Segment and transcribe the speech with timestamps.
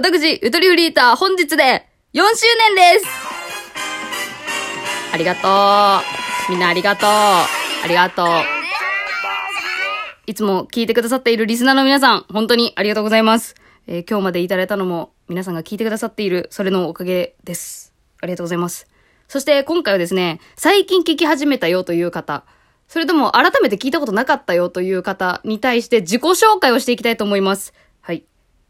[0.00, 3.06] 私、ゆとりフリーター、本日で4周年です
[5.12, 5.48] ありがと
[6.48, 6.52] う。
[6.52, 7.10] みんなありがとう。
[7.10, 7.46] あ
[7.88, 8.28] りがとう。
[10.28, 13.56] いつも聞いてくださっているリスナーの皆さん、本当にありがとうございます。
[13.88, 17.92] えー今日までいただいたのも、皆さんが聞いてくださっている、それのおかげです。
[18.20, 18.86] ありがとうございます。
[19.26, 22.44] そして今回はですね、最近聞き始めたよという方、
[22.86, 27.74] それとも改めて聞いたことなかったよという方に対して自己紹介をしていきたいと思います。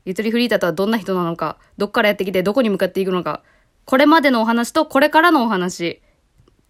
[0.08, 3.42] ゆとりフリーターとはどんな人なのか、どっからやってきてどこに向かっていくのか、
[3.84, 6.00] これまでのお話とこれからのお話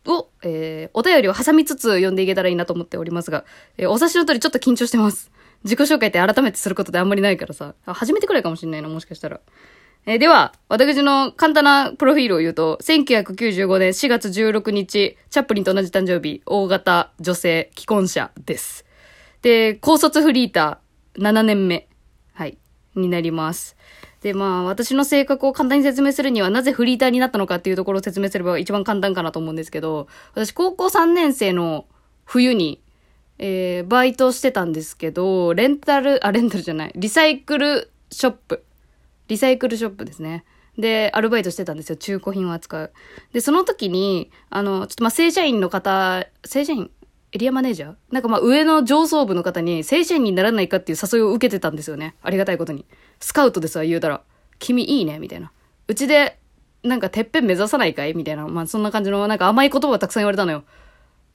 [0.06, 3.44] を、えー、お便りを挟みつつ読んでいけたらいいなと思っておりますが、
[3.76, 5.30] えーお察しの通りちょっと緊張してます。
[5.62, 9.40] 自己紹介って改めてすることってあんまりないからさ、初めてくらいかもしれないな、もしかしたら。
[10.06, 18.84] えーでは、私の簡単なプロフィールを言うと、1995年4月16日、チャップリンと同じ誕生日、大型女性既婚者です。
[19.42, 21.88] で、高卒フリーター7年目、
[22.32, 22.58] はい、
[22.98, 23.76] になります。
[24.22, 31.86] で、まあ、私の性格を簡単に説明するには、なぜフリーターになったのかっていうところを説明すれば一番簡単かなと思うんですけど、私、高校3年生の
[32.24, 32.80] 冬に、
[33.38, 38.64] えー、バイトしてたんですけど、レンタル、あ、レンタルじゃない、リサイクルショップ。
[39.28, 40.44] リサイクルショップですね。
[40.78, 41.96] で、アルバイトしてたんですよ。
[41.96, 42.92] 中古品を扱う。
[43.32, 46.90] で、その時に、あの、ちょっとまあ、正社員の方、正社員
[47.32, 47.94] エリアマネージャー？
[48.10, 52.16] なんかまあ上の上層部の方に正社員にならないかっていう誘いを受けてたんですよね。
[52.22, 52.86] ありがたいことに。
[53.20, 54.22] スカウトでさ、言うたら、
[54.58, 55.52] 君いいねみたいな。
[55.88, 56.38] うちで、
[56.82, 58.14] なんかてっぺん目指さないかい？
[58.14, 58.48] みたいな。
[58.48, 60.64] まあそんな感じの、なんか甘い言葉をたくさん言われたのよ。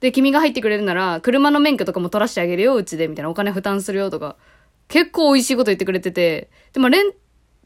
[0.00, 3.30] で、君が入ってくれるなら、車の免許とかも取らしてあげるよ、うちで、みたいな。
[3.30, 4.36] お金負担するよ、とか。
[4.88, 6.50] 結構美味しいこと言ってくれてて。
[6.72, 7.12] で、まあ、レン、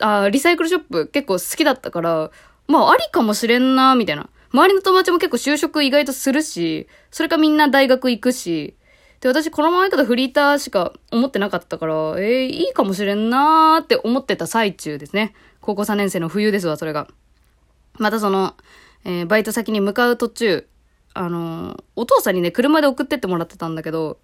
[0.00, 2.30] あリサイクルショップ結構好きだったから、
[2.68, 4.28] まあ、ありかもしれんな、みたいな。
[4.52, 8.76] 周りの友達も結構就職意外とするし、それかみんな大学行くし、
[9.20, 15.34] で、私このまま行くとフリーターしか思ってなかったから、えー、いいかもしれんなーって思ってた最中ですね。
[15.60, 17.08] 高校3年生の冬ですわ、それが。
[17.98, 18.54] またその、
[19.04, 20.66] えーバイト先に向かう途中、
[21.14, 24.18] あのーお父さんにね、車で送ってってもらってたんだけど、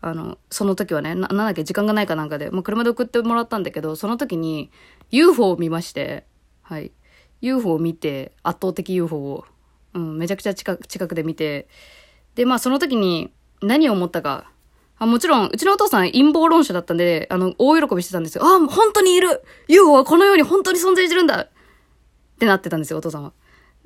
[0.00, 4.70] あの、その時はね、な、なんだっけ、時間がないかなんかで、まあ、車で送ってもらったんだけど、その時に
[5.10, 6.24] UFO を見まして、
[6.62, 6.92] はい。
[7.40, 9.44] UFO を見て、圧倒的 UFO を、
[9.96, 11.68] うん、めちゃくちゃ近く、近くで見て、
[12.34, 14.50] で、まあその時に何を思ったか、
[14.98, 18.44] あもちろん、うちのお父さん陰謀論者だったんで、あの、大喜びしてたんですよ。
[18.44, 21.48] あ、本当にいる !UFO はこの世に本当に存在してるんだっ
[22.38, 23.32] てなってたんですよ、お父さんは。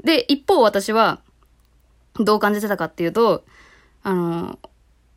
[0.04, 1.20] で、一方私は、
[2.16, 3.44] どう感じてたかっていうと、
[4.02, 4.58] あの、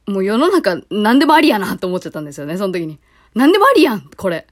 [0.05, 2.99] もう世の中何でもありやなと思っちゃったんですよね、その時に。
[3.33, 4.47] 何でもありやんこれ。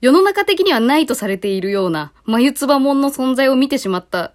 [0.00, 4.32] 世の中的にはないとされているような、眉唾もんの存在を見てしまった。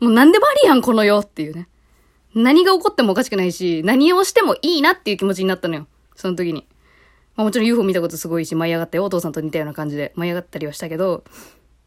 [0.00, 1.68] もう何でもありやん、この世っていうね。
[2.34, 5.86] 何が起こってもおかしくないし、何をしてもいいなっていう気持ちになったのよ。
[6.16, 6.66] その時に。
[7.36, 9.04] まあもちろん UFO 見たことすごいし、舞い上がったよ。
[9.04, 11.24] お父さんと似たような感じで舞い上がったりはしたけど、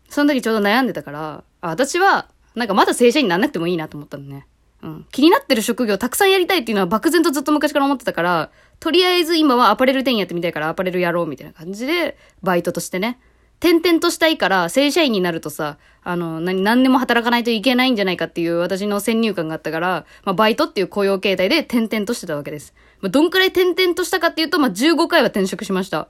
[0.09, 4.47] その時ちょうど悩んでたから、あ私は、なんかまだ正社員にならなくてもいいなと思ったのね。
[4.84, 5.06] うん。
[5.12, 13.19] 気になってる職業たくさんやりたいっていうのは漠然とずっと昔から思ってたから、とりあえず今はアパレル店やってみたいからアパレルやろうみたいな感じで、バイトとしてね。
[13.59, 22.74] 転々としたいから、正社員になるとさ、あの、何、何でも働かないといけないんじゃないかっていう私の先入観があったから、まあ、バイトっていう雇用形態で転々としてたわけです。
[23.00, 26.09] まあ、どんくらい転々としたかっていうと、まあ、15回は転職しました。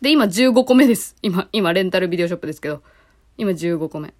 [0.00, 1.16] で、今15個目です。
[1.22, 2.82] 今、今、レンタルビデオショップですけど。
[3.38, 4.12] 今15個目。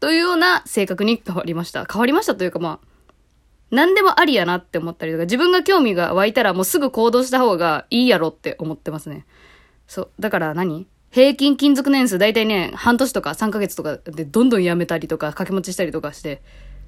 [0.00, 1.84] というような性格に変わりました。
[1.84, 2.88] 変わりましたというかまあ、
[3.70, 9.26] 何でもありやなって思ったりとか、自分が興味が湧いたらもうすぐ行動した方がいいやろって思ってますね。
[9.86, 10.10] そう。
[10.18, 10.86] だから何？
[11.10, 16.42] 平均勤続年数大体ね、半年とか3ヶ月とかでどんどん辞めたりとか、掛け持ちしたりとかして。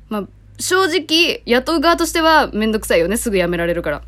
[0.08, 0.24] まあ、
[0.58, 3.16] 正直、雇う側としてはめんどくさいよね。
[3.16, 4.02] すぐ辞められるから。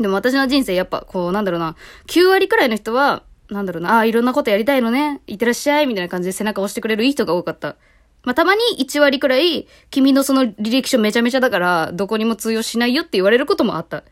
[0.00, 7.76] でも私の人生やっぱこうなんだろうな、9割くらいの人は、なんだろうな、ああ、いろんなことやりたいのね、いってらっしゃい、みたいな感じで背中を押してくれるいい人が多かった。
[8.24, 14.04] まあ、たまに1割くらい、君のその履歴書めちゃめちゃだから、どこにも通用しないよって言われることもあった。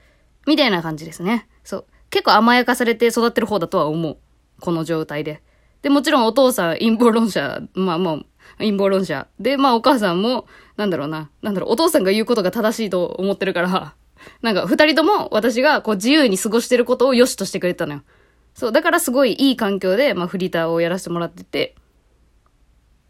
[0.47, 1.49] みたいな感じですね。
[1.65, 1.85] そう。
[2.11, 4.17] 結構甘やかされて育ってる方だとは思う。
[4.61, 5.43] この状態で。
[5.83, 8.27] で、もちろんお父さん陰謀論者、まあもう、
[8.59, 9.29] 陰謀論者。
[9.39, 10.47] で、まあお母さんも、
[10.77, 13.95] なんだろうな、なんだろう、お父さんが言うことが正しいと思ってるから、
[14.43, 18.03] なんか二人とも私がこう自由に過ごしてることを良しとしてくれたのよ。
[18.55, 21.77] そう、だからすごいいい環境で、まあフリーターをやらせてもらってて。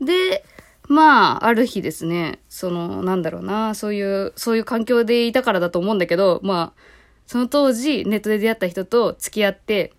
[0.01, 0.45] で、
[0.89, 6.81] まあ、ある日ですね、その、なんだろうな、そういう、そういう環境でいたからだと思うんだけど、まあ、
[7.27, 9.93] その当時、ネットで出会った人と付き合って、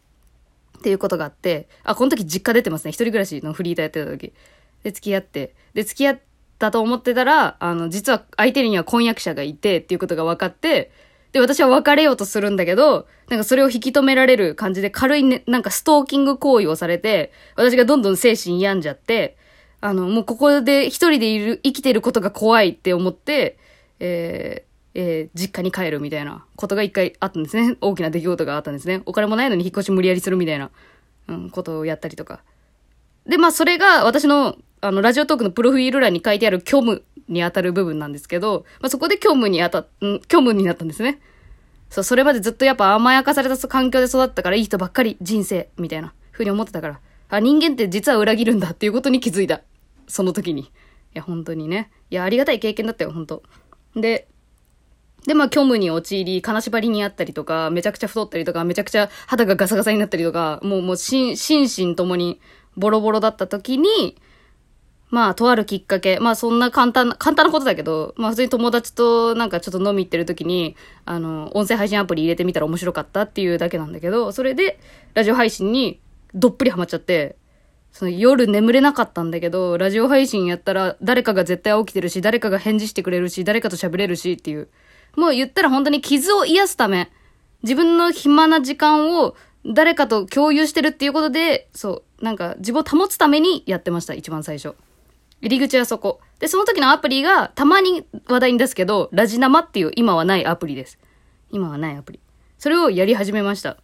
[0.77, 2.91] っていうことがあって、あ、この時実家出てますね。
[2.91, 4.33] 一人暮らしのフリーターやってた時。
[4.83, 5.53] で、付き合って。
[5.73, 6.19] で、付き合っ
[6.59, 10.91] たと思ってたら、あの、実は相手には婚約者がいてっていうことが分かって、
[11.31, 19.37] で、私は別れようとするんだけど、なんかそれを引き止められる感じで軽いね、なんかストーキング行為をされて、私がどんどん精神病んじゃって、
[19.81, 23.57] あの、もうここで一人でいる、生きてることが怖いって思って、
[23.99, 24.66] えー、
[24.99, 27.77] えー、実家に帰るみたいなことが一回あったんですね。
[27.81, 29.03] 大きな出来事があったんですね。
[29.05, 30.71] お金もないのに引っ越し無理やりするみたいな、
[31.27, 32.41] うん、ことをやったりとか。
[33.27, 41.21] で、まあ、それが私の、あの、ラジオトークのプロフィール欄に書いてある虚無に当たる部分なんですけど、まあ、そこで虚無に当たっ、ん、虚無になったんですね。
[41.91, 46.99] そう、それまでずっとやっぱ甘やかされた環境で育ったからいい人ばっかり人生、みたいな、ふうに思ってたから。
[47.29, 49.61] あ、人間って実は裏切るんだっていうことに気づいた。
[50.07, 50.61] その時に。
[50.61, 50.69] い
[51.13, 51.91] や、本当にね。
[52.09, 53.43] いや、ありがたい経験だったよ、本当
[53.95, 54.27] で、
[55.27, 62.39] で、まあ、虚無に陥り、金縛りにあったりとか、めちゃくちゃ太ったりとか、めちゃくちゃ肌がガサガサになったりとか、もう、もう、心、身ともに
[62.77, 64.17] ボロボロだった時に、
[65.09, 66.19] まあ、とあるきっかけ。
[66.19, 74.79] まあ、そんな簡単な、簡単なことだけど、まあ、普通に友達となんかちょっと飲み行ってる時に、あの、音声配信アプリ入れてみたら面白かったっていうだけなんだけど、それで、
[75.13, 75.99] ラジオ配信に
[76.33, 77.35] どっぷりハマっちゃって、
[77.91, 84.69] その夜眠れなかったんだけど、ラジオ配信やったら誰かが絶対起きてるし、誰かが返事してくれるし、誰かと喋れるしっていう。
[85.17, 87.11] もう言ったら本当に傷を癒すため、
[87.63, 89.35] 自分の暇な時間を
[89.65, 94.75] 誰かと共有してるっていうことで、そう、なんか自分を保つためにやってました、一番最初。
[95.41, 96.21] 入り口はそこ。
[96.39, 100.99] で、その時のアプリがたまに話題に出すけど、ラジナマっていう今はないアプリです。
[101.49, 102.19] 今はないアプリ。
[102.59, 103.77] それをやり始めました。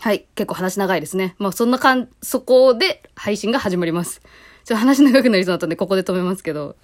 [0.00, 0.26] はい。
[0.34, 1.34] 結構話長いですね。
[1.38, 4.20] まあそんなかん、そこで配信が始まります。
[4.64, 6.76] ちょっと話長くなりそうだったんで、ここで止めますけど。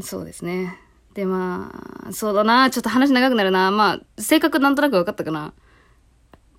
[0.00, 0.78] そうですね。
[1.18, 1.72] で、ま
[2.06, 2.70] あ、そうだな。
[2.70, 3.72] ちょっと話長くなるな。
[3.72, 5.52] まあ、性格なんとなく分かったかな。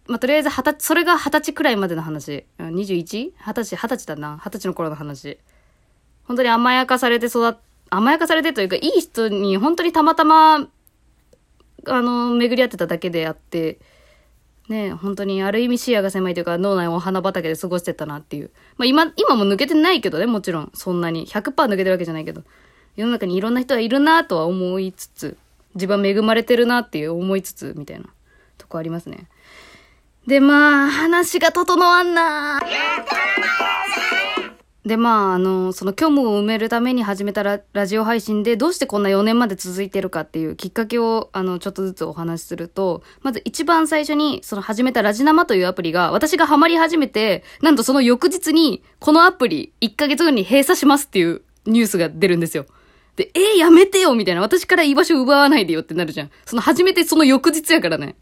[0.05, 2.45] まあ、とりあえず、二十歳、それが二十歳くらいまでの話。
[2.57, 3.31] 21?
[3.37, 4.37] 二十歳、二十歳だな。
[4.43, 5.39] 二十歳の頃の話。
[6.25, 7.53] 本当に甘やかされて育っ、
[7.89, 13.79] 甘やかされてというか、いい人に本当にたまたま、あの、巡り合ってただけであって、
[14.67, 18.51] ね本当にある意味視野が狭いというか脳内お花畑で過ごしてたなっていう。
[18.75, 20.71] まあ今、今も抜けてないけどね、もちろん。
[20.73, 21.25] そんなに。
[21.27, 22.43] 100%抜けてるわけじゃないけど。
[22.95, 25.37] 世の中にいろんな人はいるなとは思いつつ、
[25.75, 28.05] 自分は恵まれてるなっていう思いつつ、みたいな
[28.57, 29.27] とこありますね。
[30.27, 32.59] で、まあ、話が整わんな
[34.85, 52.65] で、まあ、あの、その虚無を埋めるために始めたララジオ配信で、どうしてこんな4年まで続いてるかっていうきっかけを、あの、ちょっとずつお話しすると、まず一番最初に、その始めたラジナマというアプリが、私がハマり始めて、なんとその翌日に、このアプリ、1ヶ月後に閉鎖しますっていうニュースが出るんですよ。
[53.19, 54.39] で、えー、やめてよみたいな。
[54.39, 56.31] 私から居場所奪わないでよってなるじゃん。
[56.45, 58.15] その始めてその翌日やからね。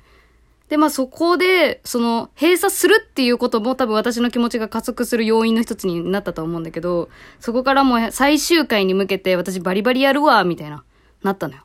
[0.70, 7.10] で、まあそこで、その、閉鎖するっていうことも多分私の気持ちが加速する要因の一つになったと思うんだけど、
[7.40, 10.84] そこからもう最終回に向けて私バリバリやるわ、みたいな、
[11.22, 11.62] なったのよ。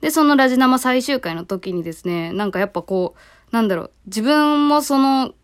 [0.00, 5.34] で、そのラジナマ最終回の時にですね、なんかやっぱこう、なんだろう、自分もその、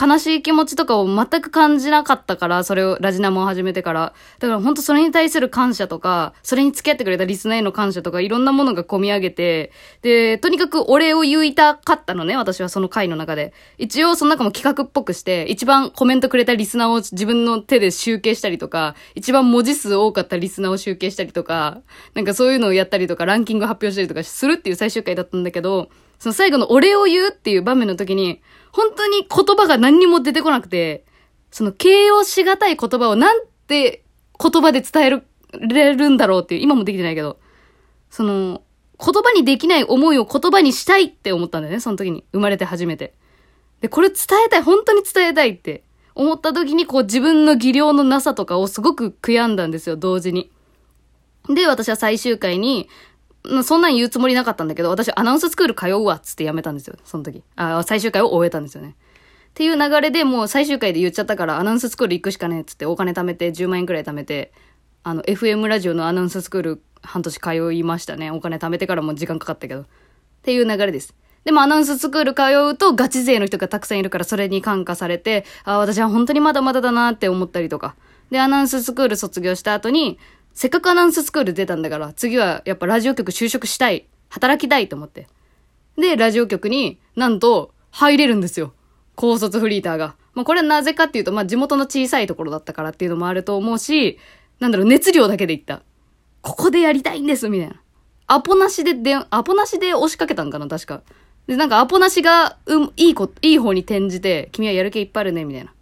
[0.00, 4.14] 悲しい気持ちとかを全く感じなかったから、それをラジナモを始めてから。
[4.38, 13.52] だから本当それに対する感謝とか、それに付き合ってくれたリスナーへの感謝とか、いろんなものが込み上げて、で、とにかくお礼を言いたかったのね、私はその回の中で。
[13.78, 21.82] 一応その中も企画っぽくして、一番コメントくれたリスナーを自分の手で集計したりとか、一番文字数多かったリスナーを集計したりとか、
[22.14, 25.88] なんかそういうのをやったりとか、ランキング発表したりとかするっていう最終回だったんだけど、
[26.22, 28.40] その最後のお礼を言うっていう場面の時に、
[28.70, 31.04] 本当に言葉が何にも出てこなくて、
[31.50, 34.04] その形容しがたい言葉をなんて
[34.38, 37.40] 言葉で伝える、れるんだろうっていう、今もできてないけど、
[38.08, 38.62] その、
[39.04, 42.22] 言葉にできない思いを言葉にしたいって思ったんだよね、その時に。
[42.30, 43.14] 生まれて初めて。
[43.80, 45.82] で、これ伝えたい、本当に伝えたいって
[46.14, 50.52] 思った時に、こう自分の技量のなさとかをすごく悔やんだんですよ、同時に。
[51.48, 52.88] で、私は最終回に、
[53.64, 57.42] そんなん言うつもりなかったんだけど、私アナウンススクール通うわっつってやめたんですよ、その時。
[57.56, 58.94] あ、最終回を終えたんですよね。
[59.50, 64.52] っていう流れでもう最終回で言っちゃったからアナウンススクール行くしかねえっつってお金貯めて10万円くらい貯めて、
[65.02, 68.30] あの、FM ラジオのアナウンススクール半年通いましたね。
[68.30, 69.82] お金貯めてからも時間かかったけど。
[69.82, 69.86] っ
[70.42, 71.14] ていう流れです。
[71.44, 77.96] でもアナウンススクール通うとガチ勢の人がたくさんいるからそれに感化されて、あ、私は本当にまだまだだなって思ったりとか。
[78.30, 80.18] で、アナウンススクール卒業した後に、
[80.54, 84.06] せっかくアナウンススクール出たんだから、次はやっぱラジオ局就職したい。
[84.28, 85.28] 働きたいと思って。
[85.96, 88.72] で、ラジオ局になんと入れるんですよ。
[89.14, 90.16] 高卒フリーターが。
[90.34, 94.18] まあこれはなぜかっていうと、まあ地元の小さいところだったからっていうのもあると思うし、
[94.60, 95.82] なんだろう、熱量だけで言った。
[96.40, 97.80] ここでやりたいんですみたいな。
[98.26, 101.02] アポなしでで、アポなしで押しかけたんかな確か。
[101.46, 105.74] で、なんかアポなしが、うん、いいこ、いい方に転じて、君はやる気いっぱいあるね、みたいな。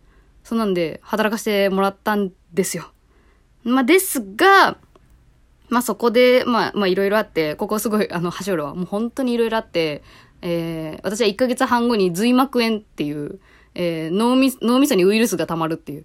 [0.42, 2.90] そんなんで、働かせてもらったんですよ。
[3.64, 4.76] まあ、ですが、
[5.68, 10.02] まあ、そこで、まあ、まあ、いろいろあって、ここすごい、あの、橋浦は、もう本当にいろいろあって、
[10.42, 13.38] えー、私は1ヶ月半後に髄膜炎っていう、
[13.74, 16.04] えー、脳み、脳みそにウイルスが溜まるっていう。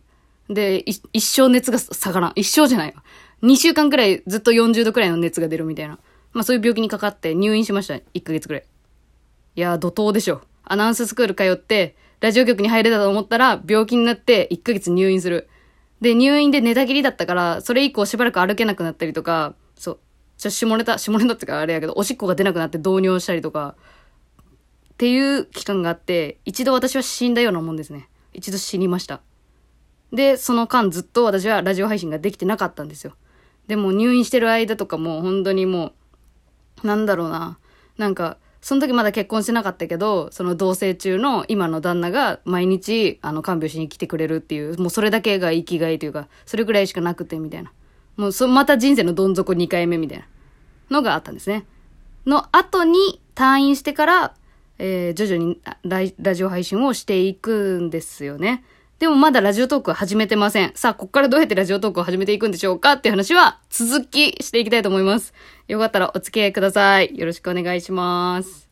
[0.49, 2.33] で、一生熱が下がらん。
[2.35, 3.03] 一生じゃないわ。
[3.41, 5.97] 2週間くらいずっと40度くらいの熱が出るみたいな。
[6.33, 7.95] まあそういう病気にかかって入院しました。
[7.95, 8.63] 1ヶ月くらい。
[9.55, 10.41] いやー、怒涛でしょ。
[10.63, 15.47] アナウンススクール通って、ラジオ局に入れたと思ったら、病気になって1ヶ月入院する。
[16.01, 19.99] で、入院で寝たきりだったから、それ以降しばらく歩けなくなったりとか、そう。
[20.37, 23.75] ちょ、下ネタ、下ネタってかあれやけど、おしっこが出なくなって導尿したりとか、
[24.93, 28.09] っていう期間があって、一度私は死んだようなもんですね。
[28.33, 29.21] 一度死にました。
[30.11, 33.13] で、その間ずっと私はラジオ配信ができてなかったんですよ。
[33.67, 35.93] でも入院してる間とかも本当にも
[36.83, 37.57] う、なんだろうな。
[37.97, 47.71] なんか、その時まだ結婚してなかったけど、その同棲中の今の旦那が毎日、あの、看病しに来てくれるっていう、もうそれだけが生きがいというか、それぐらいしかなくて、みたいな。
[48.17, 50.25] もう、そ、また人生のどん底2回目みたいな
[50.89, 51.67] のがあったんですね。
[52.25, 54.33] の後に退院してから、
[54.79, 58.63] えー、徐々にララジオ配信をしていくんですよね。
[58.99, 60.71] でもまだラジオトークは始めてません。
[60.73, 65.33] さあ、こっからどうやってラジオトークを始めていくんでしょうかっていう話は続きしていきたいと思います。
[65.67, 67.17] よかったらお付き合いください。
[67.17, 68.69] よろしくお願いします。